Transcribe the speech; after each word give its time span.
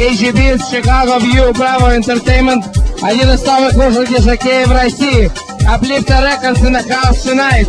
KGB, 0.00 0.56
Chicago 0.70 1.18
View, 1.18 1.52
Bravo 1.52 1.90
Entertainment, 1.90 2.64
один 3.02 3.28
из 3.30 3.40
самых 3.40 3.74
лучших 3.74 4.08
дизакеев 4.08 4.68
в 4.68 4.72
России. 4.72 5.30
Uplifter 5.68 6.22
Records 6.22 6.64
in 6.64 6.72
the 6.72 6.82
house 6.88 7.22
tonight. 7.22 7.68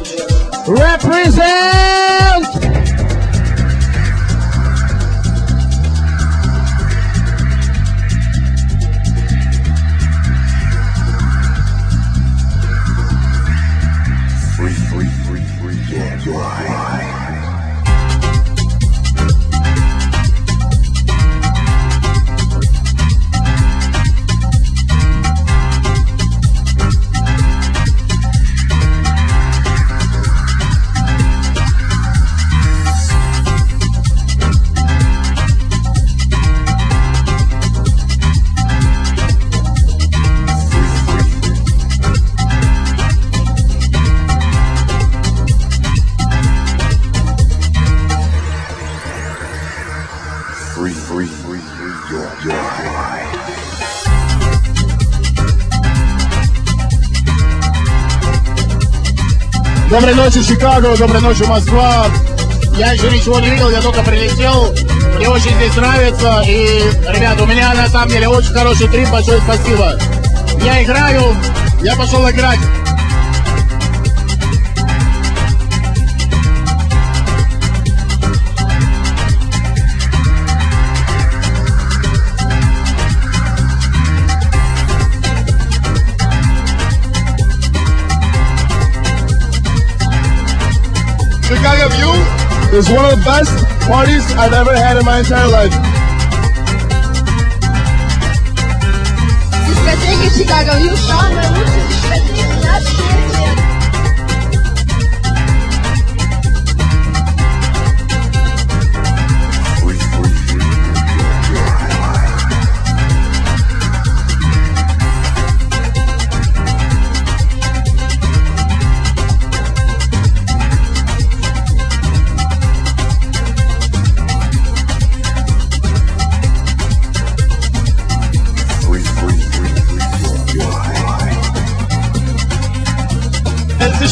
Represent! 0.68 2.80
Free, 50.76 50.94
free, 50.94 51.28
free, 51.28 51.60
free, 51.60 51.60
yeah, 52.12 52.46
yeah. 52.46 52.62
Доброй 59.90 60.16
ночи, 60.16 60.42
Чикаго, 60.44 60.96
доброй 60.96 61.20
ночи, 61.22 61.44
Москва. 61.44 62.06
Я 62.78 62.94
еще 62.94 63.12
ничего 63.12 63.42
не 63.42 63.50
видел, 63.50 63.70
я 63.70 63.82
только 63.82 64.02
прилетел. 64.02 64.74
Мне 65.18 65.28
очень 65.28 65.54
здесь 65.58 65.76
нравится. 65.76 66.42
И, 66.48 66.82
ребята, 67.16 67.44
у 67.44 67.46
меня 67.48 67.74
на 67.74 67.90
самом 67.90 68.08
деле 68.08 68.30
очень 68.30 68.54
хороший 68.54 68.88
трип. 68.88 69.10
Большое 69.10 69.42
спасибо. 69.42 70.00
Я 70.64 70.82
играю, 70.84 71.36
я 71.82 71.98
пошел 71.98 72.30
играть. 72.30 72.60
Chicago 91.52 91.90
View 91.90 92.80
is 92.80 92.90
one 92.90 93.04
of 93.04 93.20
the 93.20 93.26
best 93.26 93.52
parties 93.86 94.24
I've 94.40 94.54
ever 94.54 94.74
had 94.74 94.96
in 94.96 95.04
my 95.04 95.20
entire 95.20 95.50
life. 95.50 95.91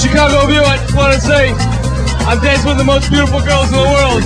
Chicago 0.09 0.47
View. 0.47 0.61
I 0.61 0.77
just 0.77 0.95
want 0.95 1.13
to 1.13 1.21
say, 1.21 1.51
I'm 2.25 2.41
dancing 2.41 2.67
with 2.67 2.77
the 2.77 2.83
most 2.83 3.11
beautiful 3.11 3.41
girls 3.41 3.69
in 3.69 3.77
the 3.77 3.89
world. 3.93 4.23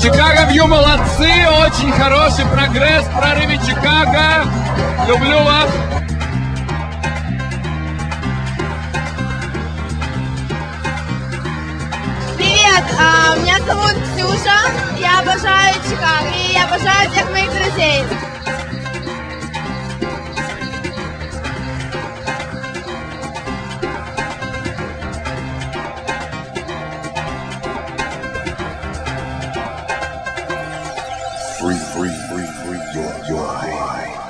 Чикаго 0.00 0.52
Вью 0.52 0.66
молодцы, 0.68 1.30
очень 1.66 1.90
хороший 1.92 2.46
прогресс 2.46 3.04
в 3.06 3.18
прорыве 3.18 3.58
Чикаго. 3.66 4.46
Люблю 5.08 5.42
вас. 5.42 5.70
Привет, 12.36 12.84
а, 13.00 13.36
меня 13.38 13.58
зовут 13.66 13.94
Ксюша, 14.14 14.60
я 15.00 15.18
обожаю 15.18 15.74
Чикаго 15.90 16.28
и 16.36 16.52
я 16.52 16.66
обожаю 16.66 17.10
всех 17.10 17.30
моих 17.32 17.50
друзей. 17.50 17.93
free, 31.64 31.78
free, 31.94 32.14
free, 32.28 32.46
free 32.62 32.78
your, 32.94 33.26
your 33.26 33.46
mind. 33.46 34.23